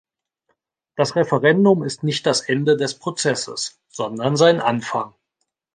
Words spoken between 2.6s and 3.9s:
des Prozesses,